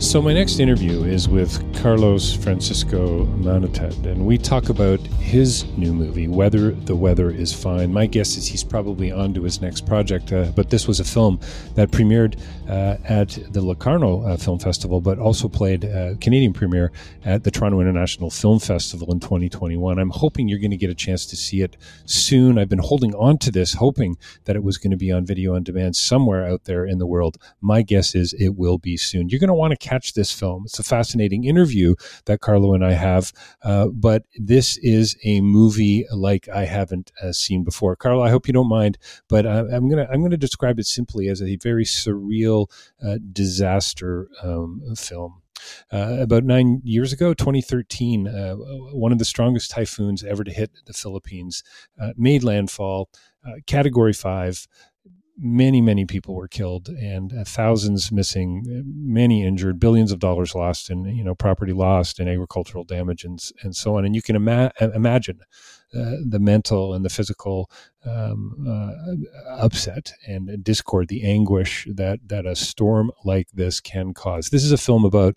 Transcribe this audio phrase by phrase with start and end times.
[0.00, 5.92] So, my next interview is with Carlos Francisco Manatad, and we talk about his new
[5.92, 7.92] movie, Whether the Weather is Fine.
[7.92, 11.04] My guess is he's probably on to his next project, uh, but this was a
[11.04, 11.40] film
[11.74, 16.92] that premiered uh, at the Locarno uh, Film Festival, but also played uh, Canadian premiere
[17.24, 19.98] at the Toronto International Film Festival in 2021.
[19.98, 22.56] I'm hoping you're going to get a chance to see it soon.
[22.56, 25.56] I've been holding on to this, hoping that it was going to be on video
[25.56, 27.36] on demand somewhere out there in the world.
[27.60, 29.28] My guess is it will be soon.
[29.28, 30.64] You're going to want to catch this film.
[30.66, 31.94] It's a fascinating interview
[32.26, 37.32] that Carlo and I have, uh, but this is a movie like I haven't uh,
[37.32, 37.96] seen before.
[37.96, 38.98] Carlo, I hope you don't mind,
[39.28, 42.70] but uh, I'm gonna I'm gonna describe it simply as a very surreal
[43.04, 45.42] uh, disaster um, film.
[45.92, 48.54] Uh, about nine years ago, 2013, uh,
[48.92, 51.64] one of the strongest typhoons ever to hit the Philippines
[52.00, 53.10] uh, made landfall,
[53.66, 54.68] Category 5
[55.38, 60.90] many, many people were killed and uh, thousands missing, many injured, billions of dollars lost,
[60.90, 64.04] and you know property lost, and agricultural damage, and and so on.
[64.04, 65.40] And you can ima- imagine
[65.94, 67.70] uh, the mental and the physical
[68.04, 68.92] um, uh,
[69.56, 74.50] upset and discord, the anguish that that a storm like this can cause.
[74.50, 75.36] This is a film about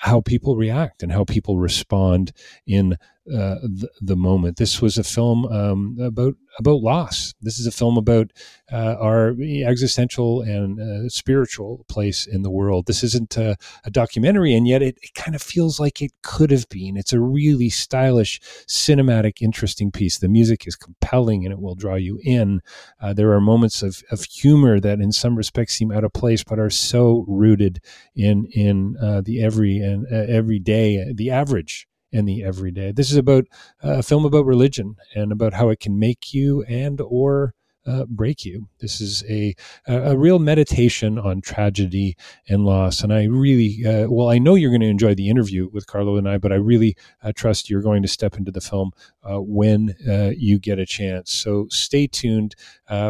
[0.00, 2.32] how people react and how people respond
[2.66, 2.96] in
[3.32, 3.56] uh,
[4.00, 4.56] the, moment.
[4.56, 7.34] This was a film um, about about loss.
[7.40, 8.32] This is a film about
[8.72, 12.86] uh, our existential and uh, spiritual place in the world.
[12.86, 16.50] This isn't a, a documentary, and yet it, it, kind of feels like it could
[16.50, 16.96] have been.
[16.96, 20.18] It's a really stylish, cinematic, interesting piece.
[20.18, 22.60] The music is compelling, and it will draw you in.
[23.00, 26.42] Uh, there are moments of, of humor that, in some respects, seem out of place,
[26.44, 27.80] but are so rooted
[28.14, 32.92] in in uh, the every and uh, everyday, the average and the everyday.
[32.92, 33.44] This is about
[33.84, 37.54] uh, a film about religion and about how it can make you and or
[37.86, 38.68] uh, break you.
[38.80, 39.54] This is a,
[39.86, 42.16] a real meditation on tragedy
[42.48, 43.00] and loss.
[43.02, 46.16] And I really, uh, well, I know you're going to enjoy the interview with Carlo
[46.16, 48.90] and I, but I really uh, trust you're going to step into the film
[49.22, 51.32] uh, when uh, you get a chance.
[51.32, 52.56] So stay tuned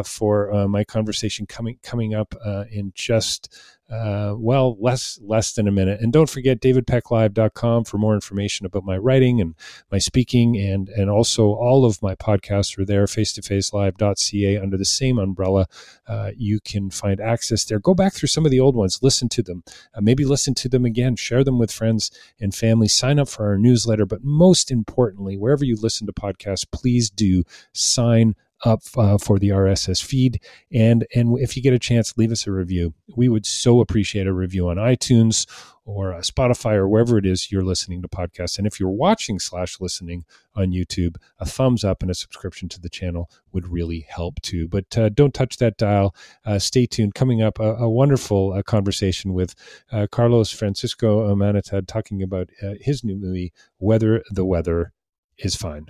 [0.05, 2.35] for my conversation coming coming up
[2.69, 3.55] in just
[3.89, 6.01] uh, well, less less than a minute.
[6.01, 9.55] And don't forget davidpecklive.com for more information about my writing and
[9.91, 13.05] my speaking, and and also all of my podcasts are there.
[13.05, 15.67] Face2FaceLive.ca under the same umbrella.
[16.07, 17.79] Uh, you can find access there.
[17.79, 19.63] Go back through some of the old ones, listen to them,
[19.95, 22.87] uh, maybe listen to them again, share them with friends and family.
[22.89, 27.43] Sign up for our newsletter, but most importantly, wherever you listen to podcasts, please do
[27.73, 30.41] sign up uh, for the RSS feed.
[30.71, 32.93] And and if you get a chance, leave us a review.
[33.15, 35.45] We would so appreciate a review on iTunes
[35.85, 38.57] or uh, Spotify or wherever it is you're listening to podcasts.
[38.57, 42.81] And if you're watching slash listening on YouTube, a thumbs up and a subscription to
[42.81, 44.67] the channel would really help too.
[44.67, 46.13] But uh, don't touch that dial.
[46.45, 47.15] Uh, stay tuned.
[47.15, 49.55] Coming up, a, a wonderful uh, conversation with
[49.91, 52.49] uh, Carlos Francisco Manatad talking about
[52.81, 54.91] his new movie, Whether the Weather
[55.37, 55.87] is Fine.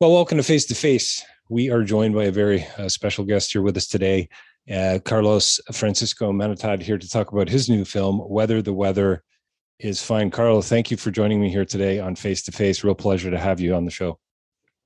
[0.00, 3.52] Well, welcome to Face to Face we are joined by a very uh, special guest
[3.52, 4.28] here with us today,
[4.72, 9.22] uh, Carlos Francisco Manatad, here to talk about his new film, Whether the Weather
[9.78, 10.30] is Fine.
[10.30, 12.82] Carlos, thank you for joining me here today on Face to Face.
[12.82, 14.18] Real pleasure to have you on the show.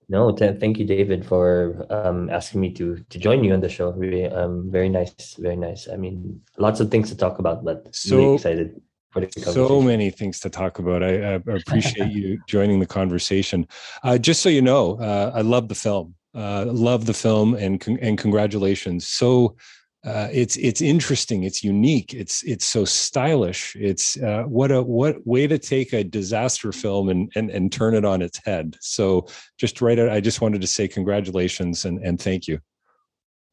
[0.08, 3.68] No, th- thank you, David, for um, asking me to to join you on the
[3.68, 3.92] show.
[3.92, 5.88] Really, um, very nice, very nice.
[5.88, 9.80] I mean, lots of things to talk about, but So- really excited for the So
[9.80, 11.02] many things to talk about.
[11.02, 13.66] I, I appreciate you joining the conversation.
[14.02, 16.14] Uh, just so you know, uh, I love the film.
[16.34, 19.06] Uh, love the film, and and congratulations.
[19.06, 19.56] So
[20.04, 21.42] uh, it's it's interesting.
[21.42, 22.14] It's unique.
[22.14, 23.76] It's it's so stylish.
[23.78, 27.94] It's uh, what a what way to take a disaster film and and and turn
[27.94, 28.76] it on its head.
[28.80, 29.26] So
[29.58, 29.98] just right.
[29.98, 32.60] out- I just wanted to say congratulations and and thank you.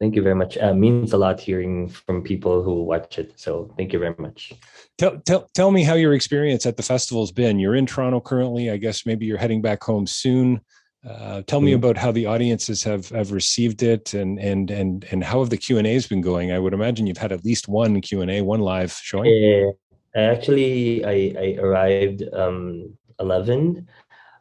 [0.00, 0.56] Thank you very much.
[0.56, 3.32] Uh, means a lot hearing from people who watch it.
[3.34, 4.52] So thank you very much.
[4.96, 7.58] Tell, tell, tell me how your experience at the festival's been.
[7.58, 8.70] You're in Toronto currently.
[8.70, 10.60] I guess maybe you're heading back home soon.
[11.06, 11.76] Uh, tell me Mhm.
[11.76, 15.56] about how the audiences have have received it, and and and and how have the
[15.56, 16.50] Q and A's been going?
[16.50, 19.30] I would imagine you've had at least one Q and A, one live showing.
[19.32, 23.86] Uh, I actually I, I arrived um 11.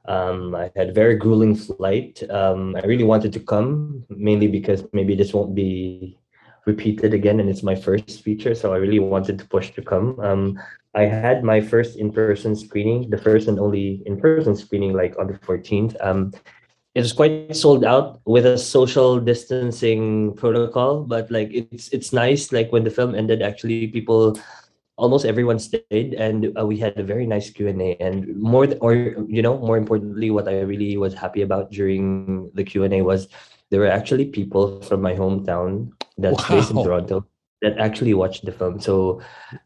[0.07, 2.24] Um, I had a very grueling flight.
[2.30, 6.18] Um, I really wanted to come mainly because maybe this won't be
[6.65, 10.19] repeated again, and it's my first feature, so I really wanted to push to come.
[10.19, 10.60] Um,
[10.95, 15.38] I had my first in-person screening, the first and only in-person screening, like on the
[15.39, 15.95] 14th.
[16.01, 16.34] Um,
[16.95, 22.51] it was quite sold out with a social distancing protocol, but like it's it's nice.
[22.51, 24.39] Like when the film ended, actually people
[24.98, 28.95] almost everyone stayed and uh, we had a very nice q&a and more th- or
[29.30, 33.30] you know more importantly what i really was happy about during the q&a was
[33.69, 37.24] there were actually people from my hometown that's based in toronto
[37.62, 39.19] that actually watched the film so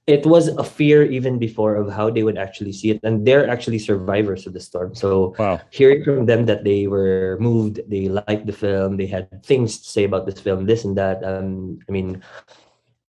[0.07, 3.49] it was a fear even before of how they would actually see it and they're
[3.49, 5.59] actually survivors of the storm so Wow.
[5.71, 9.87] hearing from them that they were moved, they liked the film, they had things to
[9.89, 11.23] say about this film, this and that.
[11.23, 12.21] Um, I mean,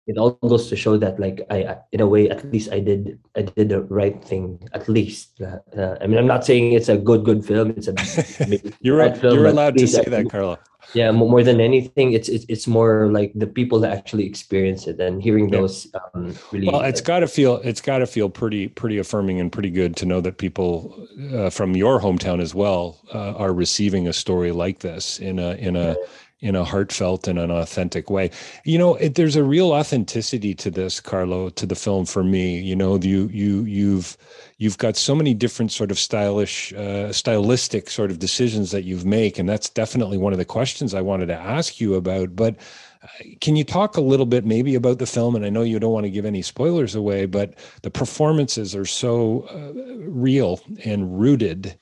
[0.06, 3.18] it all goes to show that, like, I, in a way, at least I did,
[3.36, 4.58] I did the right thing.
[4.72, 7.70] At least, uh, uh, I mean, I'm not saying it's a good, good film.
[7.76, 7.94] It's a
[8.80, 10.58] You're bad film, you're allowed to say I- that, Carlo.
[10.94, 14.86] Yeah, mo- more than anything, it's it's it's more like the people that actually experience
[14.86, 15.60] it and hearing Yeah.
[15.60, 16.68] those um, really.
[16.68, 19.96] Well, it's got to feel it's got to feel pretty pretty affirming and pretty good
[19.96, 24.52] to know that people uh, from your hometown as well uh, are receiving a story
[24.52, 25.96] like this in a in a
[26.40, 28.28] in a heartfelt and an authentic way.
[28.64, 32.58] You know, it, there's a real authenticity to this, Carlo, to the film for me.
[32.60, 34.16] You know, you you you've
[34.62, 39.04] you've got so many different sort of stylish uh, stylistic sort of decisions that you've
[39.04, 42.54] make and that's definitely one of the questions I wanted to ask you about but
[43.02, 43.08] uh,
[43.40, 45.34] can you talk a little bit maybe about the film?
[45.34, 48.86] And I know you don't want to give any spoilers away but the performances are
[48.86, 49.72] so uh,
[50.08, 51.76] real and rooted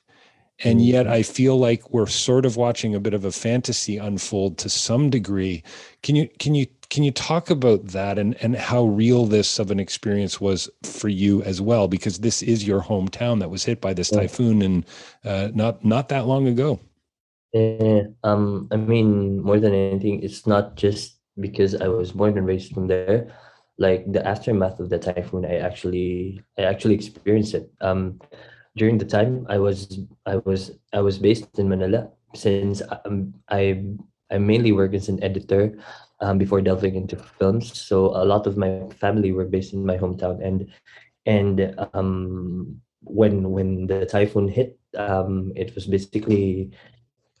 [0.63, 4.57] and yet I feel like we're sort of watching a bit of a fantasy unfold
[4.59, 5.63] to some degree.
[6.03, 9.71] Can you can you can you talk about that and and how real this of
[9.71, 11.87] an experience was for you as well?
[11.87, 14.85] Because this is your hometown that was hit by this typhoon and
[15.25, 16.79] uh, not not that long ago.
[17.53, 22.47] Eh, um, I mean, more than anything, it's not just because I was born and
[22.47, 23.33] raised from there.
[23.77, 27.71] Like the aftermath of the typhoon, I actually, I actually experienced it.
[27.81, 28.19] Um,
[28.75, 32.09] during the time I was, I was, I was based in Manila.
[32.33, 33.83] Since um, I,
[34.31, 35.77] I mainly work as an editor,
[36.21, 37.77] um, before delving into films.
[37.77, 40.71] So a lot of my family were based in my hometown, and
[41.25, 46.71] and um, when when the typhoon hit, um, it was basically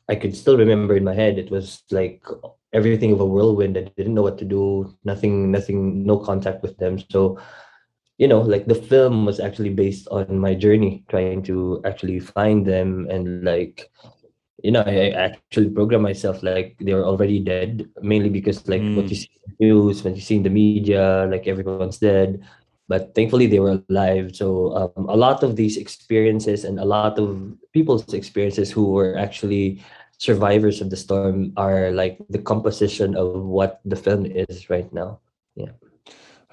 [0.09, 2.25] I could still remember in my head it was like
[2.73, 3.77] everything of a whirlwind.
[3.77, 4.97] I didn't know what to do.
[5.05, 6.99] Nothing, nothing, no contact with them.
[7.09, 7.39] So,
[8.21, 12.67] you know, like the film was actually based on my journey trying to actually find
[12.67, 13.89] them and like
[14.63, 19.07] you know, I, actually programmed myself like they were already dead, mainly because like what
[19.07, 19.09] Mm.
[19.09, 22.41] you see in the news, when you see in the media, like everyone's dead.
[22.87, 24.35] But thankfully they were alive.
[24.35, 29.17] So um, a lot of these experiences and a lot of people's experiences who were
[29.17, 29.81] actually
[30.17, 35.19] survivors of the storm are like the composition of what the film is right now.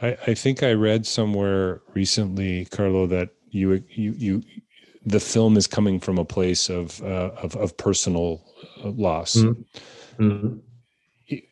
[0.01, 4.43] I, I think I read somewhere recently, Carlo, that you you you
[5.07, 8.45] the film is coming from a place of uh, of, of personal
[8.85, 9.37] uh, loss.
[9.37, 9.65] Mhm.
[10.19, 10.61] Mhm.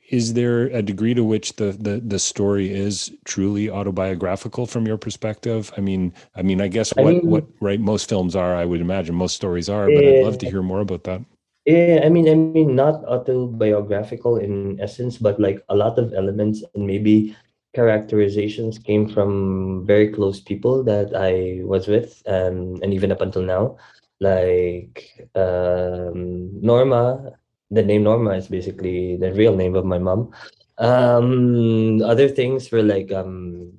[0.09, 4.97] Is there a degree to which the, the the story is truly autobiographical from your
[4.97, 5.73] perspective?
[5.77, 8.55] I mean, I mean, I guess I what mean- what right most films are.
[8.55, 11.21] I would imagine most stories are, but I'd love to hear more about that.
[11.67, 16.63] Yeah, I mean, I mean, not autobiographical in essence, but like a lot of elements
[16.75, 17.35] and maybe
[17.77, 23.43] characterizations came from very close people that I was with, um, and even up until
[23.43, 23.77] now,
[24.19, 27.37] like um, Norma.
[27.71, 30.33] The name Norma is basically the real name of my mom.
[30.79, 33.77] Um, other things were like um,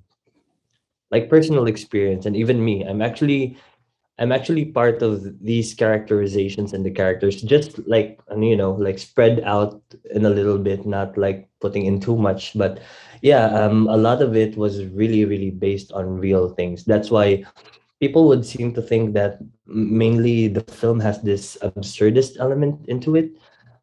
[1.10, 2.86] like personal experience, and even me.
[2.86, 3.58] I'm actually
[4.20, 9.42] I'm actually part of these characterizations and the characters, just like you know, like spread
[9.42, 9.82] out
[10.14, 12.58] in a little bit, not like putting in too much.
[12.58, 12.80] But
[13.22, 16.84] yeah, um, a lot of it was really, really based on real things.
[16.84, 17.46] That's why
[18.00, 23.32] people would seem to think that mainly the film has this absurdist element into it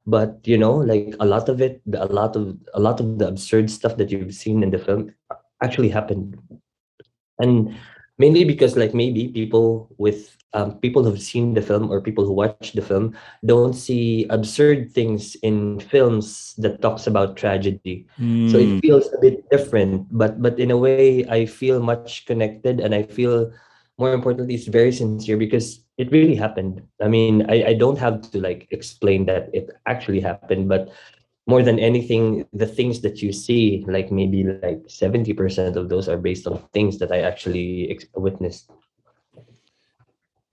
[0.06, 3.26] but you know like a lot of it a lot of a lot of the
[3.26, 5.12] absurd stuff that you've seen in the film
[5.62, 6.36] actually happened
[7.38, 7.74] and
[8.18, 12.32] mainly because like maybe people with um, people who've seen the film or people who
[12.32, 13.12] watch the film
[13.44, 18.50] don't see absurd things in films that talks about tragedy mm.
[18.50, 18.78] so it hmm.
[18.78, 23.02] feels a bit different but but in a way i feel much connected and i
[23.02, 23.52] feel
[23.98, 28.22] more importantly it's very sincere because it really happened i mean I, I don't have
[28.30, 30.88] to like explain that it actually happened but
[31.46, 36.16] more than anything the things that you see like maybe like 70% of those are
[36.16, 38.70] based on things that i actually ex- witnessed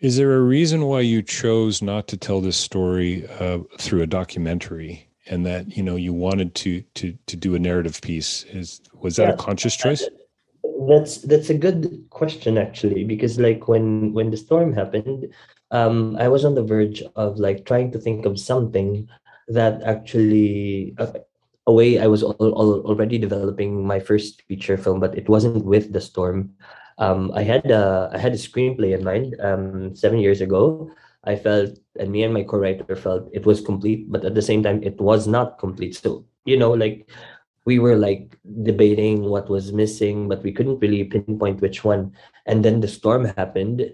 [0.01, 4.08] is there a reason why you chose not to tell this story uh, through a
[4.08, 8.43] documentary and that you know you wanted to to to do a narrative piece?
[8.46, 10.08] Is was that yeah, a conscious choice?
[10.88, 15.31] That's that's a good question actually because like when when the storm happened
[15.72, 19.08] um i was on the verge of like trying to think of something
[19.48, 21.12] that actually uh,
[21.65, 25.65] a way i was al- al- already developing my first feature film but it wasn't
[25.65, 26.53] with the storm
[27.01, 30.89] um i had a i had a screenplay in mind um 7 years ago
[31.25, 34.63] i felt and me and my co-writer felt it was complete but at the same
[34.63, 37.10] time it was not complete so you know like
[37.65, 42.13] we were like debating what was missing, but we couldn't really pinpoint which one.
[42.46, 43.86] And then the storm happened.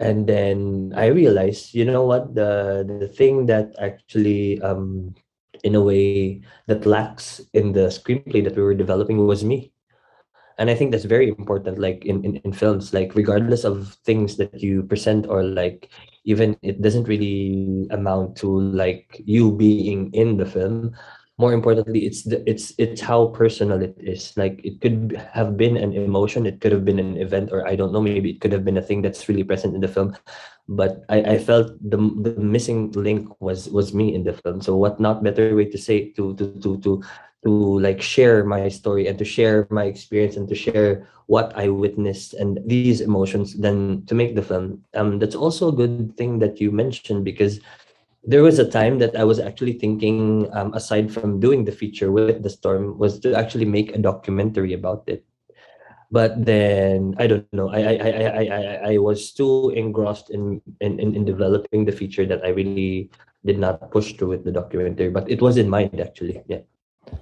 [0.00, 5.14] And then I realized, you know what, the the thing that actually um
[5.64, 9.73] in a way that lacks in the screenplay that we were developing was me.
[10.58, 14.36] And I think that's very important, like in, in, in films, like regardless of things
[14.36, 15.90] that you present or like
[16.24, 20.94] even it doesn't really amount to like you being in the film.
[21.36, 24.36] More importantly it's the it's it's how personal it is.
[24.36, 27.74] Like it could have been an emotion it could have been an event or i
[27.74, 30.14] don't know maybe it could have been a thing that's really present in the film
[30.68, 34.76] but i i felt the the missing link was was me in the film so
[34.76, 37.02] what not better way to say to to to to
[37.44, 41.68] to like share my story and to share my experience and to share what I
[41.68, 44.82] witnessed and these emotions than to make the film.
[44.94, 47.60] Um, that's also a good thing that you mentioned because
[48.24, 52.10] there was a time that I was actually thinking, um, aside from doing the feature
[52.10, 55.24] with the storm, was to actually make a documentary about it.
[56.14, 57.74] But then I don't know.
[57.74, 58.62] I I I I
[58.94, 63.10] I, was too engrossed in, in in developing the feature that I really
[63.42, 65.10] did not push through with the documentary.
[65.10, 66.38] But it was in mind actually.
[66.46, 66.62] Yeah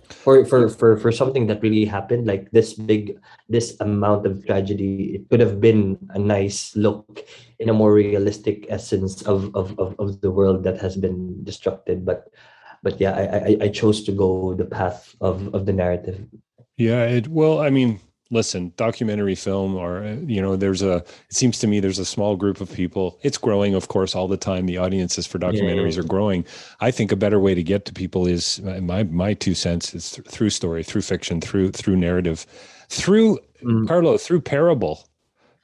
[0.08, 3.18] for for for for something that really happened like this big
[3.48, 7.26] this amount of tragedy it could have been a nice look
[7.58, 12.04] in a more realistic essence of of of, of the world that has been destructed
[12.04, 12.30] but
[12.82, 16.26] but yeah I, I i chose to go the path of of the narrative
[16.76, 17.98] yeah it well i mean
[18.32, 20.96] listen, documentary film, or you know, there's a.
[20.96, 23.18] It seems to me there's a small group of people.
[23.22, 24.66] It's growing, of course, all the time.
[24.66, 26.00] The audiences for documentaries yeah.
[26.00, 26.44] are growing.
[26.80, 30.10] I think a better way to get to people is my my two cents is
[30.10, 32.46] th- through story, through fiction, through through narrative,
[32.88, 33.86] through mm.
[33.86, 35.06] Carlo, through parable.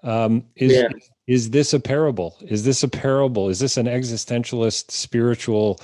[0.04, 0.88] Um, is yeah.
[1.26, 2.36] is this a parable?
[2.42, 3.48] Is this a parable?
[3.48, 5.80] Is this an existentialist, spiritual?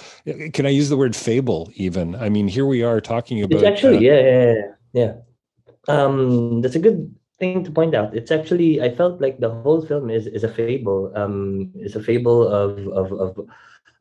[0.52, 1.72] Can I use the word fable?
[1.74, 3.56] Even I mean, here we are talking about.
[3.56, 4.62] It's actually, uh, yeah, yeah, yeah.
[4.92, 5.12] yeah
[5.88, 8.14] um, that's a good thing to point out.
[8.14, 11.12] It's actually I felt like the whole film is is a fable.
[11.14, 13.30] Um, is a fable of of of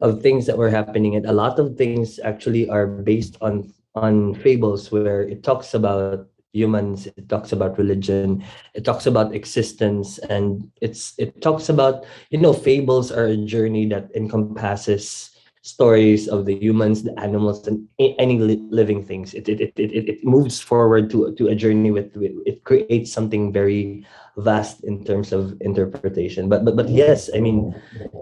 [0.02, 4.34] of things that were happening, and a lot of things actually are based on on
[4.36, 10.70] fables where it talks about humans it talks about religion it talks about existence and
[10.82, 15.33] it's it talks about you know fables are a journey that encompasses
[15.64, 19.34] stories of the humans, the animals, and any living things.
[19.34, 22.12] It, it, it, it, it moves forward to, to a journey with,
[22.46, 24.06] it creates something very
[24.38, 26.50] vast in terms of interpretation.
[26.50, 27.74] But but but yes, I mean,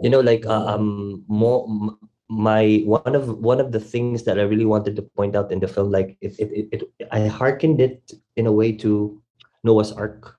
[0.01, 1.67] you know, like uh, um more
[2.29, 5.59] my one of one of the things that I really wanted to point out in
[5.59, 9.21] the film, like it it, it, it I hearkened it in a way to
[9.63, 10.37] Noah's Ark.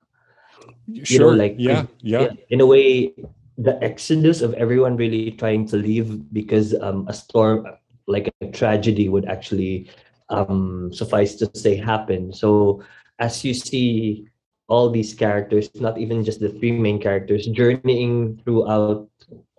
[1.03, 1.05] Sure.
[1.05, 2.31] You know, like yeah, yeah.
[2.51, 3.15] In a way,
[3.63, 7.67] the exodus of everyone really trying to leave because um, a storm
[8.07, 9.89] like a tragedy would actually
[10.29, 12.83] um, suffice to say happen so
[13.19, 14.27] as you see
[14.69, 19.09] all these characters not even just the three main characters journeying throughout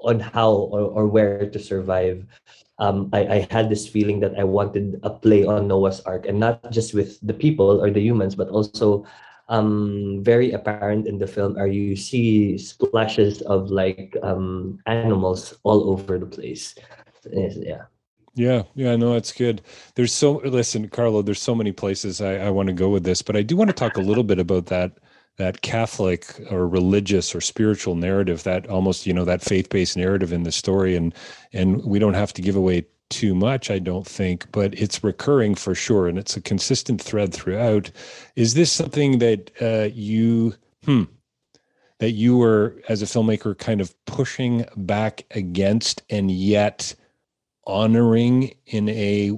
[0.03, 2.25] on how or, or where to survive.
[2.79, 6.39] Um, I, I had this feeling that i wanted a play on noah's ark and
[6.39, 9.05] not just with the people or the humans but also
[9.53, 15.89] um very apparent in the film are you see splashes of like um animals all
[15.91, 16.75] over the place
[17.61, 17.85] yeah
[18.35, 19.61] yeah, yeah, no, that's good.
[19.93, 21.21] There's so listen, Carlo.
[21.21, 23.69] There's so many places I, I want to go with this, but I do want
[23.69, 24.97] to talk a little bit about that
[25.37, 30.33] that Catholic or religious or spiritual narrative, that almost you know that faith based narrative
[30.33, 31.13] in the story, and
[31.53, 35.55] and we don't have to give away too much, I don't think, but it's recurring
[35.55, 37.91] for sure, and it's a consistent thread throughout.
[38.35, 40.55] Is this something that uh, you
[40.85, 41.03] hmm
[41.99, 46.93] that you were as a filmmaker kind of pushing back against, and yet
[47.65, 49.31] honoring in a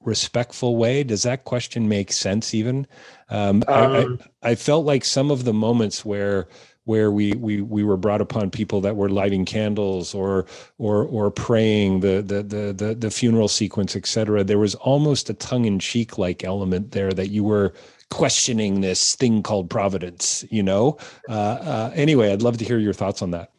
[0.00, 1.02] respectful way?
[1.04, 2.54] Does that question make sense?
[2.54, 2.86] Even
[3.28, 6.48] um, um, I, I, um, I, felt like some of the moments where
[6.86, 10.46] where we we we were brought upon people that were lighting candles or
[10.78, 14.42] or or praying the the the the, the funeral sequence, etc.
[14.42, 17.74] There was almost a tongue in cheek like element there that you were
[18.10, 20.44] questioning this thing called providence.
[20.50, 20.96] You know.
[21.28, 23.50] Uh, uh, anyway, I'd love to hear your thoughts on that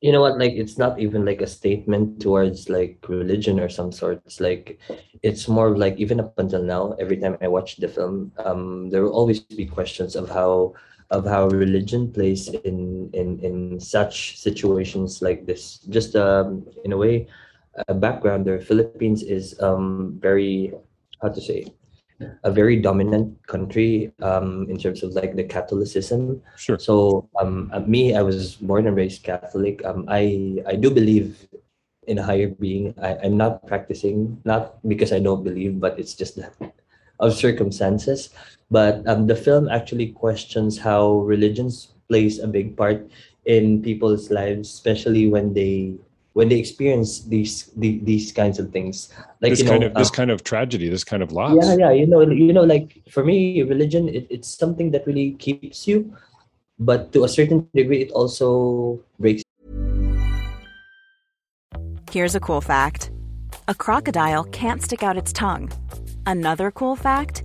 [0.00, 3.92] you know what like it's not even like a statement towards like religion or some
[3.92, 4.80] sort it's like
[5.22, 9.02] it's more like even up until now every time i watch the film um there
[9.02, 10.72] will always be questions of how
[11.10, 16.96] of how religion plays in in in such situations like this just um in a
[16.96, 17.26] way
[17.88, 20.72] a background there philippines is um very
[21.22, 21.66] how to say
[22.44, 26.42] a very dominant country um, in terms of like the Catholicism.
[26.56, 26.78] Sure.
[26.78, 29.84] So um, uh, me, I was born and raised Catholic.
[29.84, 31.48] Um, I I do believe
[32.06, 32.94] in a higher being.
[33.00, 36.52] I, I'm not practicing, not because I don't believe, but it's just that
[37.20, 38.30] of circumstances.
[38.70, 43.08] But um, the film actually questions how religions plays a big part
[43.44, 45.94] in people's lives, especially when they
[46.34, 49.12] when they experience these the, these kinds of things.
[49.40, 51.58] Like this kind know, of this uh, kind of tragedy this kind of loss.
[51.58, 55.32] Yeah yeah you know you know like for me religion it, it's something that really
[55.42, 56.14] keeps you
[56.78, 59.42] but to a certain degree it also breaks
[62.10, 63.10] here's a cool fact.
[63.68, 65.70] A crocodile can't stick out its tongue.
[66.26, 67.44] Another cool fact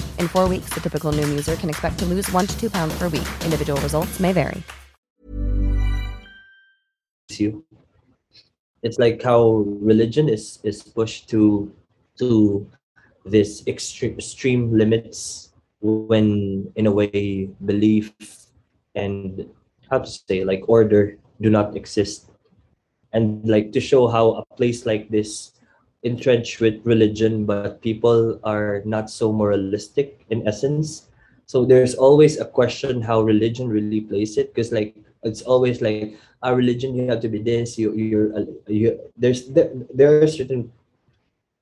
[0.21, 2.93] In four weeks, the typical Noom user can expect to lose one to two pounds
[3.01, 3.25] per week.
[3.41, 4.61] Individual results may vary.
[7.33, 7.65] You,
[8.83, 11.73] it's like how religion is is pushed to
[12.21, 12.69] to
[13.25, 15.49] this extreme extreme limits
[15.81, 18.13] when in a way belief
[18.93, 19.49] and
[19.89, 22.29] how to say like order do not exist
[23.09, 25.57] and like to show how a place like this
[26.03, 31.09] entrenched with religion, but people are not so moralistic in essence.
[31.45, 36.17] So there's always a question how religion really plays it, because like it's always like
[36.41, 38.33] our religion you have to be this you you're
[38.67, 40.71] you there's there, there are certain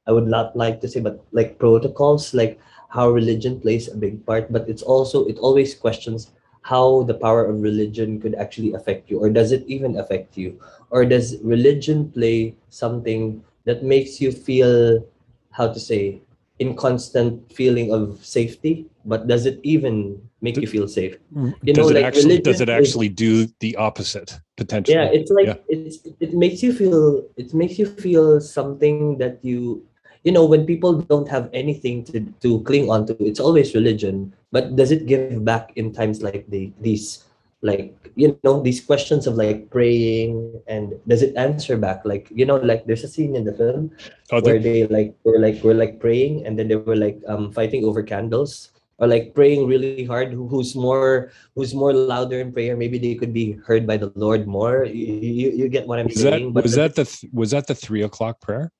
[0.07, 4.25] i would not like to say but like protocols like how religion plays a big
[4.25, 9.09] part but it's also it always questions how the power of religion could actually affect
[9.09, 14.31] you or does it even affect you or does religion play something that makes you
[14.31, 15.05] feel
[15.51, 16.21] how to say
[16.59, 21.17] in constant feeling of safety but does it even make you feel safe?
[21.35, 24.95] Mm, you does know it like actually does it actually is, do the opposite potentially?
[24.95, 25.55] Yeah it's like yeah.
[25.67, 29.83] it's it makes you feel it makes you feel something that you
[30.23, 34.33] you know when people don't have anything to, to cling on to it's always religion
[34.51, 37.23] but does it give back in times like the, these
[37.61, 42.45] like you know these questions of like praying and does it answer back like you
[42.45, 43.91] know like there's a scene in the film
[44.31, 47.51] oh, where they like were like were like praying and then they were like um
[47.51, 52.53] fighting over candles or like praying really hard Who, who's more who's more louder in
[52.53, 55.99] prayer maybe they could be heard by the lord more you, you, you get what
[55.99, 58.71] i'm was saying that, was that the was that the three o'clock prayer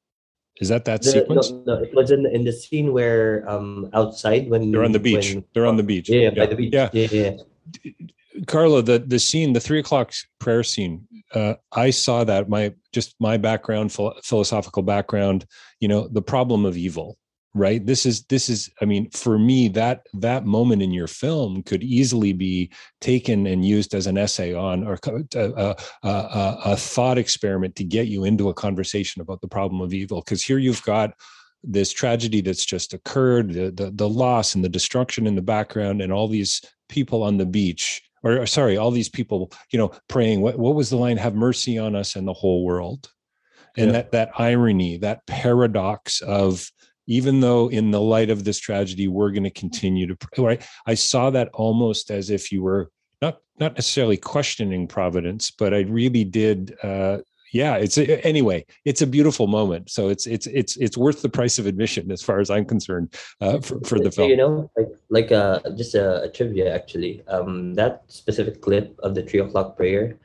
[0.60, 1.52] is that that the, sequence?
[1.52, 5.00] No, no, it was in, in the scene where um outside when they're on the
[5.00, 5.34] beach.
[5.34, 6.10] When, they're on the beach.
[6.10, 6.74] Yeah, yeah, by the beach.
[6.74, 6.90] Yeah.
[6.92, 7.92] yeah, yeah.
[8.48, 11.08] Carlo, the the scene, the three o'clock prayer scene.
[11.34, 12.50] Uh, I saw that.
[12.50, 13.92] My just my background,
[14.24, 15.46] philosophical background.
[15.80, 17.18] You know, the problem of evil
[17.56, 21.64] right this is this is i mean for me that that moment in your film
[21.64, 22.72] could easily be
[23.02, 27.84] taken and used as an essay on or a, a, a, a thought experiment to
[27.84, 31.12] get you into a conversation about the problem of evil because here you've got
[31.64, 36.02] this tragedy that's just occurred the, the the loss and the destruction in the background
[36.02, 40.42] and all these people on the beach or sorry all these people you know praying
[40.42, 41.18] what, what was the line?
[41.18, 43.10] Have mercy on us and the whole world.
[43.78, 43.92] And yeah.
[43.94, 46.70] that that irony that paradox of
[47.08, 50.68] even though in the light of this tragedy we're going to continue to pray right?
[50.86, 52.90] I saw that almost as if you were
[53.22, 57.18] not not necessarily questioning providence but i really did uh
[57.52, 61.60] yeah it's anyway it's a beautiful moment so it's it's it's it's worth the price
[61.60, 64.88] of admission as far as i'm concerned uh, for, for the film you know like
[65.10, 69.76] like uh just a, a trivia actually um that specific clip of the three o'clock
[69.78, 70.18] prayer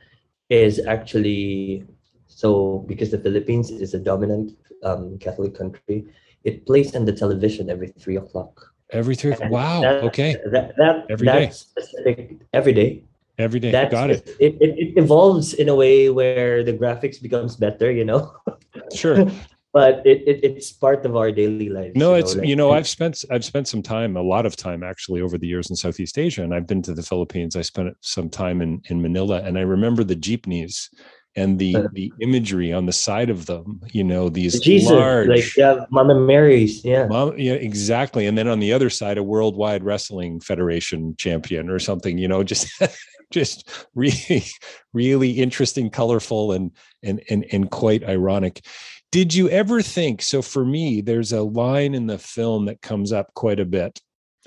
[0.49, 1.83] is actually
[2.27, 6.05] so because the philippines is a dominant um, catholic country
[6.45, 8.71] it plays on the television every three o'clock.
[8.91, 9.33] Every three.
[9.33, 9.81] And wow.
[9.81, 10.37] That, okay.
[10.51, 11.49] That, that every day.
[11.49, 13.03] Specific, every day.
[13.37, 13.71] Every day.
[13.71, 14.27] That's, Got it.
[14.39, 14.79] It, it.
[14.79, 17.91] It evolves in a way where the graphics becomes better.
[17.91, 18.33] You know.
[18.93, 19.25] Sure.
[19.73, 21.91] but it, it it's part of our daily life.
[21.95, 24.45] No, you it's know, like, you know I've spent I've spent some time, a lot
[24.45, 27.55] of time actually over the years in Southeast Asia, and I've been to the Philippines.
[27.55, 30.89] I spent some time in in Manila, and I remember the jeepneys
[31.35, 35.27] and the uh, the imagery on the side of them you know these Jesus, large
[35.27, 37.07] like yeah mama mary's yeah.
[37.07, 38.25] Mom, yeah exactly.
[38.25, 42.43] And then on the other side a worldwide wrestling federation champion or something you know
[42.43, 42.67] just
[43.31, 44.45] just really
[44.93, 46.71] really interesting colorful and
[47.03, 48.65] and and, and quite ironic.
[49.11, 53.11] Did you ever think so for me there's a line in the film that comes
[53.11, 53.99] up quite a bit.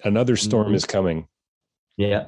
[0.05, 0.77] Another storm mm-hmm.
[0.77, 1.27] is coming.
[1.97, 2.27] Yeah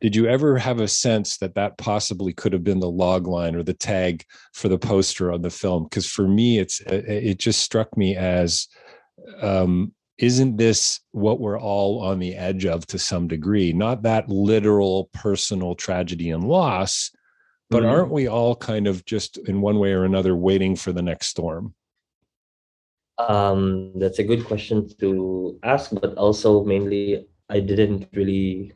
[0.00, 3.54] did you ever have a sense that that possibly could have been the log line
[3.54, 5.84] or the tag for the poster on the film?
[5.84, 8.68] Because for me it's it just struck me as
[9.40, 13.72] um, isn't this what we're all on the edge of to some degree?
[13.72, 17.10] Not that literal personal tragedy and loss
[17.72, 17.90] but mm-hmm.
[17.90, 21.28] aren't we all kind of just in one way or another waiting for the next
[21.28, 21.74] storm?
[23.16, 28.72] Um, that's a good question to ask but also mainly i didn't really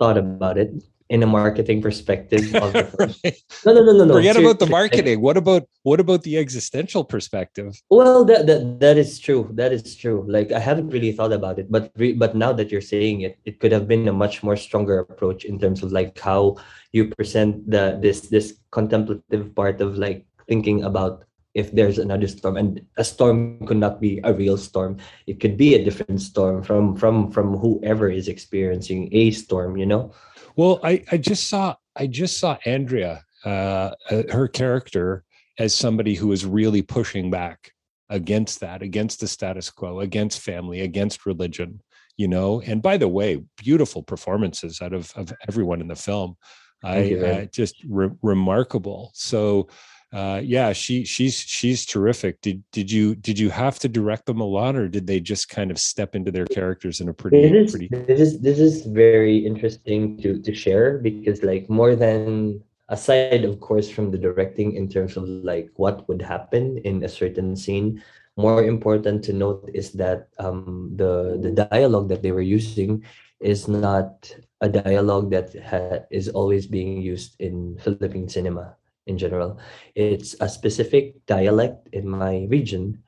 [0.00, 0.72] thought about it
[1.10, 3.36] in a marketing perspective of the right.
[3.66, 4.14] no no no no no.
[4.14, 5.20] Forget about the marketing.
[5.20, 7.74] What about what about the existential perspective?
[7.90, 9.50] Well that, that that is true.
[9.54, 10.24] That is true.
[10.26, 13.38] Like i haven't really thought about it but re, but now that you're saying it
[13.44, 16.56] it could have been a much more stronger approach in terms of like how
[16.92, 22.56] you present the this this contemplative part of like thinking about if there's another storm
[22.56, 24.98] and a storm could not be a real storm.
[25.26, 29.86] It could be a different storm from from from whoever is experiencing a storm you
[29.86, 30.12] know?
[30.56, 35.24] Well i i just saw i just saw andrea uh, uh her character
[35.58, 37.72] as somebody who is really pushing back
[38.08, 41.80] against that against the status quo against family against religion
[42.20, 42.60] you know?
[42.60, 46.36] And by the way beautiful performances out of of everyone in the film.
[46.82, 49.10] I uh, just re- remarkable.
[49.14, 49.68] So
[50.12, 52.40] uh, yeah, she she's she's terrific.
[52.40, 55.48] Did did you did you have to direct them a lot, or did they just
[55.48, 57.88] kind of step into their characters in a pretty this is, pretty?
[58.06, 63.60] This is this is very interesting to to share because like more than aside, of
[63.60, 68.02] course, from the directing in terms of like what would happen in a certain scene,
[68.36, 73.04] more important to note is that um, the the dialogue that they were using
[73.38, 74.26] is not
[74.60, 78.74] a dialogue that ha- is always being used in Philippine cinema
[79.10, 79.58] in general.
[79.94, 83.02] It's a specific dialect in my region.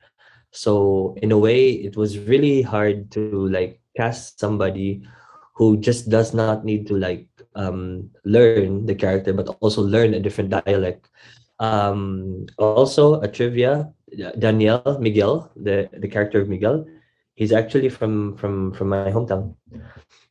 [0.51, 5.01] So in a way, it was really hard to like cast somebody
[5.55, 10.19] who just does not need to like um, learn the character, but also learn a
[10.19, 11.09] different dialect.
[11.59, 13.89] Um, also, a trivia:
[14.37, 16.85] Daniel Miguel, the the character of Miguel,
[17.35, 19.55] he's actually from from from my hometown.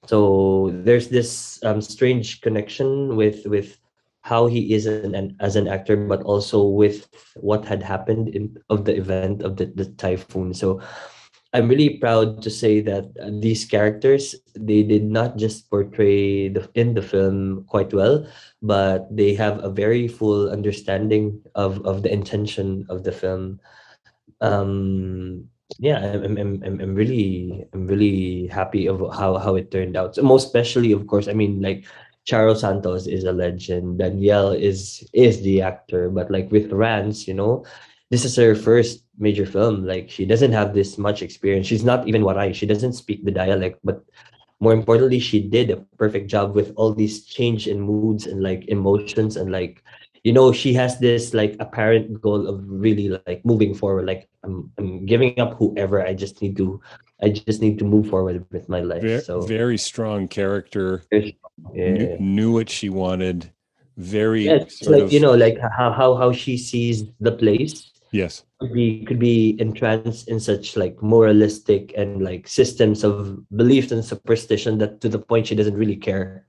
[0.06, 3.78] So there's this um, strange connection with with
[4.22, 7.06] how he is an, an, as an actor, but also with
[7.36, 10.54] what had happened in of the event of the, the typhoon.
[10.54, 10.80] So
[11.52, 16.64] I'm really proud to say that uh, these characters they did not just portray the
[16.74, 18.24] in the film quite well,
[18.62, 23.60] but they have a very full understanding of of the intention of the film.
[24.40, 29.96] Um, yeah, I'm, I'm, I'm, I'm really I'm really happy of how how it turned
[29.96, 30.14] out.
[30.14, 31.84] So most especially, of course, I mean like
[32.26, 33.98] Charo Santos is a legend.
[33.98, 37.64] Danielle is is the actor, but like with Rans, you know,
[38.10, 39.86] this is her first major film.
[39.86, 41.66] Like she doesn't have this much experience.
[41.66, 42.54] She's not even Waray.
[42.54, 44.04] She doesn't speak the dialect, but
[44.60, 48.68] more importantly, she did a perfect job with all these change in moods and like
[48.68, 49.82] emotions and like
[50.22, 54.70] you know she has this like apparent goal of really like moving forward like i'm,
[54.78, 56.80] I'm giving up whoever i just need to
[57.20, 61.30] i just need to move forward with my life very, so very strong character yeah.
[61.72, 63.50] Knew, knew what she wanted.
[63.96, 67.32] Very yeah, it's sort like of- you know like how, how how she sees the
[67.32, 67.90] place.
[68.10, 68.44] Yes.
[68.60, 74.04] Could be could be entranced in such like moralistic and like systems of beliefs and
[74.04, 76.46] superstition that to the point she doesn't really care.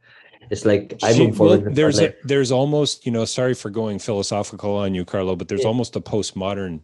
[0.51, 3.69] It's like i move forward well, my there's a, there's almost you know sorry for
[3.69, 5.67] going philosophical on you carlo but there's Yeah.
[5.69, 6.81] almost a postmodern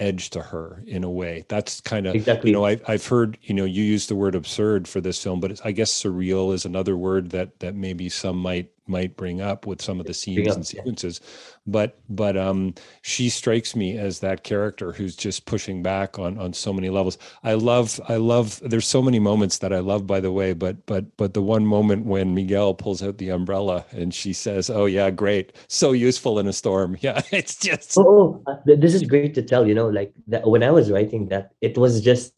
[0.00, 2.50] edge to her in a way that's kind of Exactly.
[2.50, 5.40] you know I, i've heard you know you use the word absurd for this film
[5.40, 9.40] but it's, i guess surreal is another word that that maybe some might might bring
[9.40, 11.20] up with some of the scenes up, and sequences
[11.66, 16.52] but but um she strikes me as that character who's just pushing back on on
[16.52, 20.20] so many levels i love i love there's so many moments that i love by
[20.20, 24.12] the way but but but the one moment when miguel pulls out the umbrella and
[24.12, 28.52] she says oh yeah great so useful in a storm yeah it's just Oh, oh,
[28.52, 29.66] uh, this is great to tell.
[29.66, 32.34] You know, like that when I was writing that, it was just.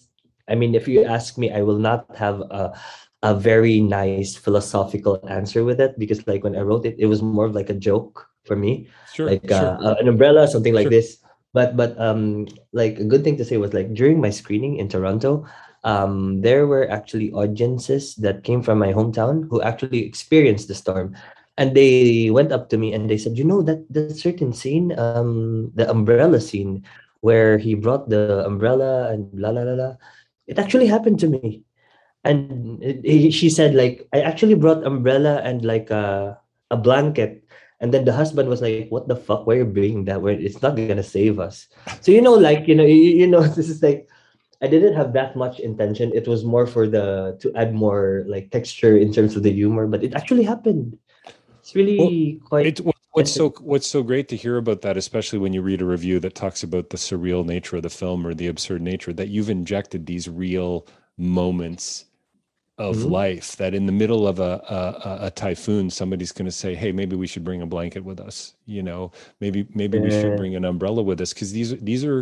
[0.48, 2.74] I mean, if you ask me, I will not have a
[3.22, 7.22] a very nice philosophical answer with it because, like, when I wrote it, it was
[7.22, 9.78] more of like a joke for me, sure like sure.
[9.80, 10.90] uh, an umbrella, something like Sure.
[10.90, 11.18] this.
[11.52, 14.88] But but um, like a good thing to say was like during my screening in
[14.88, 15.44] Toronto,
[15.84, 21.14] um, there were actually audiences that came from my hometown who actually experienced the storm
[21.58, 24.96] and they went up to me and they said, you know that that certain scene,
[24.98, 26.82] um, the umbrella scene,
[27.20, 29.94] where he brought the umbrella and blah blah blah, blah
[30.46, 31.62] it actually happened to me.
[32.24, 36.38] And he, she said like I actually brought umbrella and like a
[36.70, 37.44] a blanket.
[37.82, 39.44] And then the husband was like, "What the fuck?
[39.44, 40.22] Why are you bringing that?
[40.22, 41.66] Where it's not gonna save us."
[42.00, 44.06] So you know, like you know, you, you know, this is like
[44.62, 46.12] I didn't have that much intention.
[46.14, 49.88] It was more for the to add more like texture in terms of the humor,
[49.90, 50.96] but it actually happened.
[51.58, 52.66] It's really quite.
[52.66, 55.82] It's what- what's so what's so great to hear about that, especially when you read
[55.82, 59.12] a review that talks about the surreal nature of the film or the absurd nature,
[59.12, 60.86] that you've injected these real
[61.18, 62.06] moments
[62.88, 63.10] of Mhm.
[63.10, 63.48] life.
[63.56, 67.16] That in the middle of a a, a- typhoon, somebody's going to say, "Hey, maybe
[67.16, 69.00] we should bring a blanket with us." You know,
[69.40, 72.20] maybe maybe we should bring an umbrella with us because these these are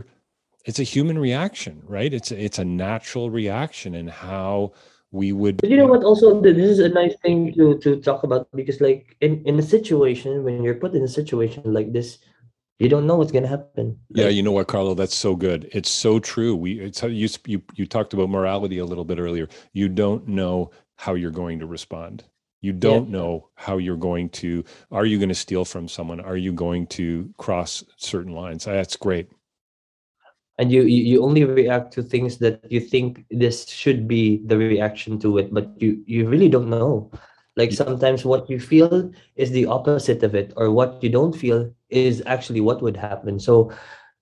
[0.69, 2.13] it's a human reaction, right?
[2.19, 4.73] It's a- it's a natural reaction in how
[5.13, 5.57] we would.
[5.63, 6.05] But you know what?
[6.05, 9.67] Also, this is a nice thing to to talk about because, like, in in a
[9.77, 12.19] situation when you're put in a situation like this,
[12.81, 13.99] you don't know what's gonna happen.
[14.15, 14.95] Yeah, you know what, Carlo?
[14.95, 15.69] That's so good.
[15.73, 16.57] It's so true.
[16.57, 19.49] We it's how you you you talked about morality a little bit earlier.
[19.73, 22.25] You don't know how you're going to respond.
[22.63, 24.65] You don't know how you're going to.
[24.91, 26.21] Are you going to steal from someone?
[26.21, 28.67] Are you going to cross certain lines?
[28.67, 29.29] Ah, that's great.
[30.59, 34.57] and you, you you only react to things that you think this should be the
[34.59, 37.11] reaction to it, but you you really don't know.
[37.57, 41.71] Like sometimes what you feel is the opposite of it, or what you don't feel
[41.91, 43.39] is actually what would happen.
[43.39, 43.73] So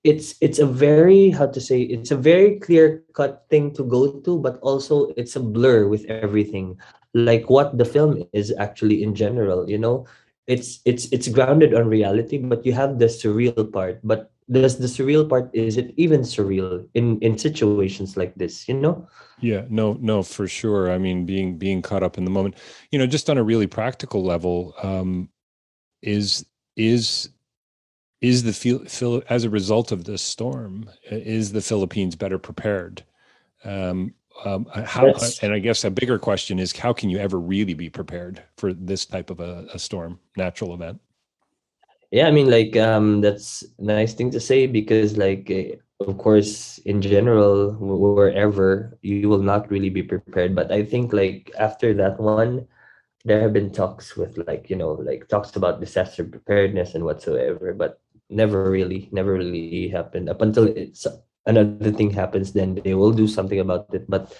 [0.04, 4.20] it's it's a very how to say it's a very clear cut thing to go
[4.22, 6.78] to but also it's a blur with everything.
[7.14, 10.06] Like what the film is actually in general you know?
[10.46, 14.86] It's it's it's grounded on reality but you have the surreal part but does the
[14.86, 19.06] surreal part is it even surreal in in situations like this you know
[19.40, 20.90] Yeah, no, no, for sure.
[20.90, 22.56] I mean, being being caught up in the moment,
[22.90, 25.28] you know, just on a really practical level, um,
[26.02, 26.44] is
[26.76, 27.30] is
[28.20, 33.04] is the feel, as a result of this storm, is the Philippines better prepared?
[33.64, 37.74] Um, um, how, and I guess a bigger question is how can you ever really
[37.74, 41.00] be prepared for this type of a, a storm, natural event?
[42.10, 46.16] Yeah, I mean, like um, that's a nice thing to say because, like, eh, of
[46.16, 50.54] course, in general, wherever you will not really be prepared.
[50.54, 52.66] But I think, like, after that one,
[53.24, 57.74] there have been talks with, like, you know, like talks about disaster preparedness and whatsoever,
[57.74, 61.06] but never really, never really happened up until it's
[61.44, 62.52] another thing happens.
[62.52, 64.32] Then they will do something about it, but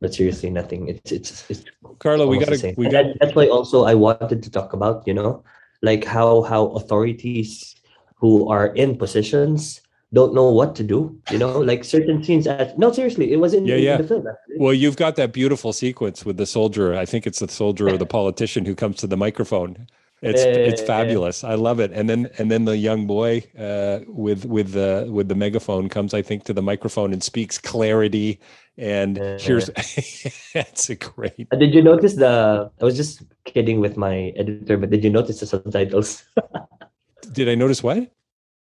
[0.00, 0.88] but seriously, nothing.
[0.88, 1.64] It's it's it's.
[2.00, 3.06] Carlo, we got to we got.
[3.20, 5.44] That's why also I wanted to talk about, you know,
[5.84, 7.76] like how how authorities
[8.16, 9.80] who are in positions
[10.12, 10.98] don't know what to do
[11.30, 13.96] you know like certain scenes at no seriously it wasn't yeah, yeah.
[13.96, 14.56] the film actually.
[14.58, 16.94] well you've got that beautiful sequence with the soldier.
[16.94, 19.86] I think it's the soldier or the politician who comes to the microphone.
[20.22, 21.44] It's it's fabulous.
[21.44, 21.92] I love it.
[21.92, 26.14] And then and then the young boy uh, with with the with the megaphone comes
[26.14, 28.40] i think to the microphone and speaks clarity
[28.76, 29.66] and here's
[30.54, 34.76] that's a great uh, did you notice the i was just kidding with my editor
[34.76, 36.24] but did you notice the subtitles?
[37.32, 38.12] Did i notice what?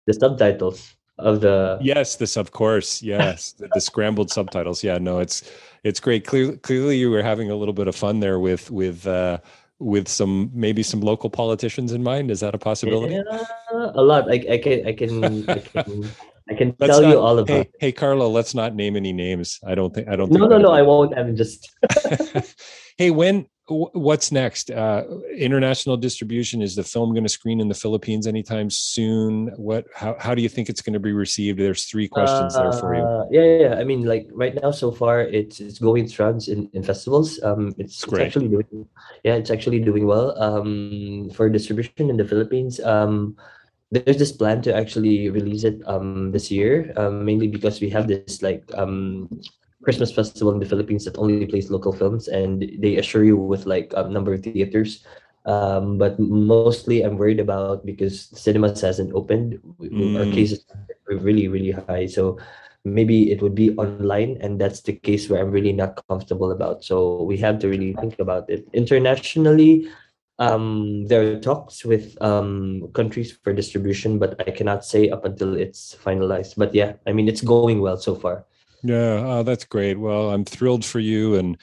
[0.06, 3.02] The subtitles of the yes this of course.
[3.02, 4.84] Yes the, the, scrambled subtitles.
[4.84, 5.50] Yeah no it's
[5.82, 6.26] it's great.
[6.26, 9.38] Clearly clearly you were having a little bit of fun there with with uh
[9.78, 12.30] with some maybe some local politicians in mind.
[12.30, 13.14] Is that a possibility?
[13.14, 14.30] Yeah, a lot.
[14.30, 16.10] I, I can i can i can
[16.56, 17.66] I can tell not, you all about.
[17.66, 19.60] Hey, hey, Carlo, let's not name any names.
[19.66, 20.08] I don't think.
[20.08, 20.30] I don't.
[20.30, 20.72] No, think no, no.
[20.72, 21.16] I won't.
[21.16, 21.70] I'm just.
[22.96, 23.46] hey, when?
[23.68, 24.70] What's next?
[24.70, 25.02] Uh,
[25.36, 26.62] international distribution.
[26.62, 29.48] Is the film going to screen in the Philippines anytime soon?
[29.56, 29.84] What?
[29.94, 30.16] How?
[30.18, 31.58] How do you think it's going to be received?
[31.58, 33.02] There's three questions uh, there for you.
[33.02, 33.74] Uh, yeah, yeah.
[33.74, 37.42] I mean, like right now, so far, it's it's going runs in, in festivals.
[37.42, 38.88] Um, it's, it's actually doing.
[39.24, 40.40] Yeah, it's actually doing well.
[40.40, 42.80] Um, for distribution in the Philippines.
[42.80, 43.36] Um
[43.90, 48.08] there's this plan to actually release it um this year um, mainly because we have
[48.08, 49.28] this like um
[49.82, 53.66] christmas festival in the philippines that only plays local films and they assure you with
[53.66, 55.04] like a number of theaters.
[55.46, 59.62] Um but mostly i'm worried about because cinemas hasn't opened.
[59.78, 60.18] Mm.
[60.18, 60.66] our cases
[61.06, 62.10] are really really high.
[62.10, 62.42] So
[62.82, 66.82] maybe it would be online and that's the case where i'm really not comfortable about.
[66.82, 68.66] So we have to really think about it.
[68.74, 69.86] Internationally
[70.38, 75.56] um, there are talks with um, countries for distribution, but I cannot say up until
[75.56, 76.54] it's finalized.
[76.56, 78.44] But yeah, I mean, it's going well so far.
[78.82, 79.98] Yeah, oh, that's great.
[79.98, 81.56] Well, I'm thrilled for you, and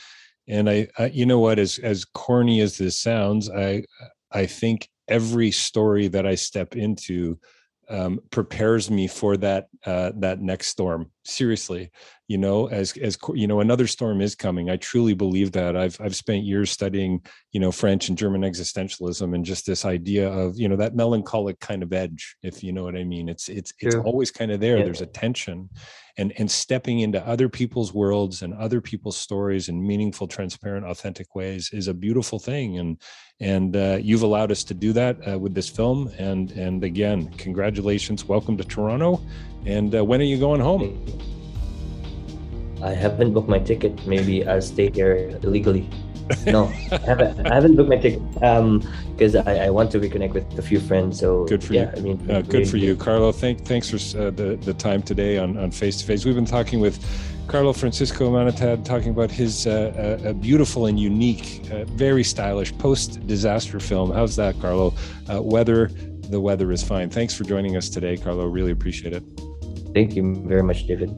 [0.47, 3.83] and I, I, you know what, as as corny as this sounds, I
[4.31, 7.39] I think every story that I step into
[7.89, 11.12] um, prepares me for that uh, that next storm.
[11.25, 11.89] Seriously,
[12.27, 14.69] you know, as as you know, another storm is coming.
[14.69, 15.77] I truly believe that.
[15.77, 20.29] I've I've spent years studying, you know, French and German existentialism, and just this idea
[20.29, 23.29] of you know that melancholic kind of edge, if you know what I mean.
[23.29, 24.77] It's it's it's always kind of there.
[24.77, 24.83] Yeah.
[24.83, 25.69] There's a tension,
[26.17, 31.36] and and stepping into other people's worlds and other people's stories in meaningful transparent authentic
[31.36, 33.01] ways is a beautiful thing and
[33.39, 37.27] and uh, you've allowed us to do that uh, with this film and and again
[37.38, 39.21] congratulations welcome to toronto
[39.65, 40.84] and uh, when are you going home
[42.84, 45.88] i haven't booked my ticket maybe i'll stay here illegally
[46.45, 47.47] no, I haven't.
[47.47, 50.80] I haven't booked my ticket because um, I, I want to reconnect with a few
[50.80, 51.19] friends.
[51.19, 51.97] So good for yeah, you.
[51.97, 53.32] I mean, uh, good for you, Carlo.
[53.32, 56.26] Thank, thanks for uh, the the time today on on face to face.
[56.26, 57.04] We've been talking with
[57.47, 62.76] Carlo Francisco Manatad, talking about his uh, a, a beautiful and unique, uh, very stylish
[62.78, 64.12] post disaster film.
[64.12, 64.93] How's that, Carlo?
[65.32, 65.88] Uh, weather.
[66.30, 67.10] The weather is fine.
[67.10, 68.45] Thanks for joining us today, Carlo.
[68.47, 69.23] Really appreciate it.
[69.93, 71.12] Thank you very much, David.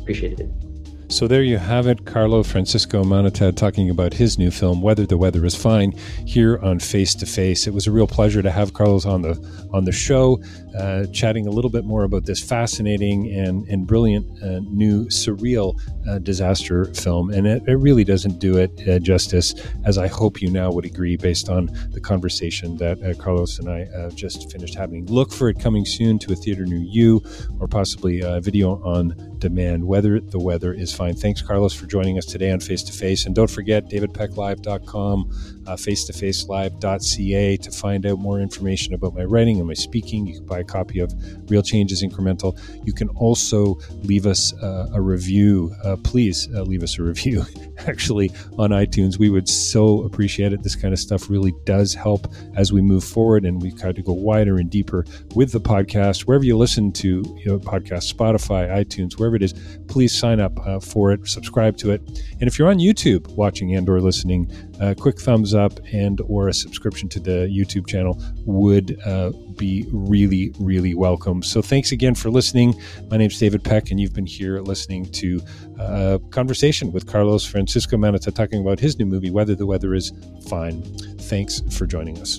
[0.00, 0.67] Appreciate it.
[1.10, 5.16] So there you have it, Carlo Francisco Manatad talking about his new film, Whether the
[5.16, 5.92] Weather is Fine,
[6.26, 7.66] here on Face to Face.
[7.66, 10.42] It was a real pleasure to have Carlos on the on the show,
[10.78, 15.78] uh, chatting a little bit more about this fascinating and, and brilliant uh, new surreal
[16.08, 17.30] uh, disaster film.
[17.30, 20.84] And it, it, really doesn't do it uh, justice, as I hope you now would
[20.84, 25.06] agree based on the conversation that uh, Carlos and I uh, just finished having.
[25.06, 27.22] Look for it coming soon to a theater near you
[27.60, 32.26] or possibly a video on demand, Whether the Weather is Thanks, Carlos, for joining us
[32.26, 33.24] today on Face to Face.
[33.24, 39.66] And don't forget, davidpecklive.com, uh, face-to-facelive.ca to find out more information about my writing and
[39.66, 40.26] my speaking.
[40.26, 41.12] You can buy a copy of
[41.50, 42.58] Real Change is Incremental.
[42.84, 45.74] You can also leave us uh, a review.
[45.84, 47.44] Uh, please uh, leave us a review,
[47.86, 49.18] actually, on iTunes.
[49.18, 50.62] We would so appreciate it.
[50.62, 54.02] This kind of stuff really does help as we move forward, and we try to
[54.02, 55.04] go wider and deeper
[55.34, 56.22] with the podcast.
[56.22, 59.54] Wherever you listen to you know, podcasts, Spotify, iTunes, wherever it is,
[59.86, 62.00] please sign up uh, for it, subscribe to it.
[62.40, 64.50] And if you're on YouTube watching and or listening,
[64.80, 69.86] a quick thumbs up and or a subscription to the YouTube channel would uh, be
[69.92, 71.42] really, really welcome.
[71.42, 72.74] So thanks again for listening.
[73.10, 75.40] My name's David Peck, and you've been here listening to
[75.78, 80.12] a conversation with Carlos Francisco Manatad talking about his new movie, Whether the Weather is
[80.48, 80.82] Fine.
[81.18, 82.38] Thanks for joining us.